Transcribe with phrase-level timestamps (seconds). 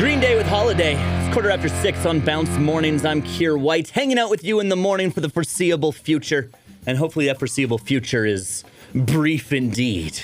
[0.00, 0.94] Green Day with Holiday.
[0.94, 3.04] It's quarter after six on Bounce Mornings.
[3.04, 6.50] I'm Kier White, hanging out with you in the morning for the foreseeable future.
[6.86, 10.18] And hopefully, that foreseeable future is brief indeed.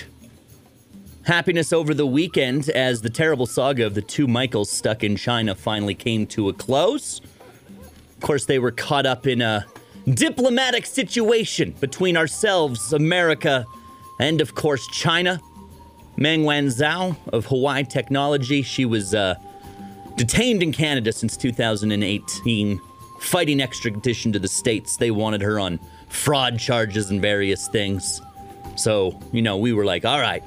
[1.24, 5.54] Happiness over the weekend as the terrible saga of the two Michaels stuck in China
[5.54, 7.20] finally came to a close.
[7.20, 9.66] Of course, they were caught up in a
[10.08, 13.66] diplomatic situation between ourselves, America,
[14.20, 15.38] and of course, China.
[16.16, 19.34] Meng Wanzhou of Huawei Technology, she was uh,
[20.16, 22.80] detained in Canada since 2018,
[23.20, 24.96] fighting extradition to the States.
[24.96, 25.78] They wanted her on
[26.08, 28.20] fraud charges and various things.
[28.76, 30.42] So, you know, we were like, all right,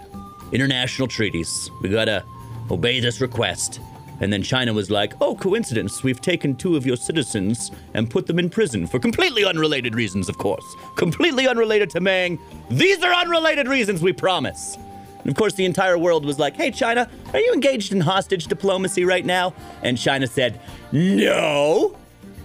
[0.51, 1.69] international treaties.
[1.81, 2.25] We gotta
[2.69, 3.79] obey this request.
[4.21, 8.27] And then China was like, oh, coincidence, we've taken two of your citizens and put
[8.27, 10.75] them in prison for completely unrelated reasons, of course.
[10.97, 12.37] Completely unrelated to Meng.
[12.69, 14.77] These are unrelated reasons, we promise.
[15.19, 18.47] And of course, the entire world was like, hey, China, are you engaged in hostage
[18.47, 19.53] diplomacy right now?
[19.83, 20.59] And China said,
[20.91, 21.97] no,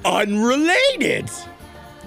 [0.05, 1.31] unrelated.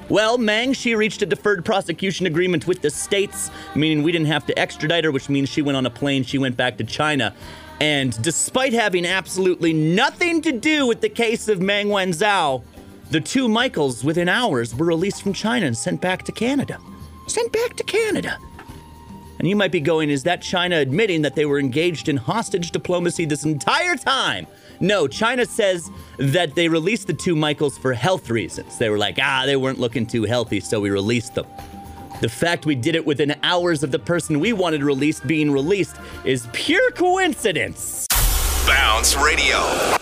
[0.09, 4.45] Well, Meng, she reached a deferred prosecution agreement with the states, meaning we didn't have
[4.45, 7.33] to extradite her, which means she went on a plane, she went back to China.
[7.81, 12.63] And despite having absolutely nothing to do with the case of Meng Wanzhou,
[13.11, 16.79] the two Michaels, within hours, were released from China and sent back to Canada.
[17.27, 18.37] Sent back to Canada.
[19.47, 22.71] And you might be going, is that China admitting that they were engaged in hostage
[22.71, 24.45] diplomacy this entire time?
[24.81, 28.77] No, China says that they released the two Michaels for health reasons.
[28.77, 31.45] They were like, ah, they weren't looking too healthy, so we released them.
[32.19, 35.95] The fact we did it within hours of the person we wanted released being released
[36.25, 38.05] is pure coincidence.
[38.67, 39.96] Bounce Radio.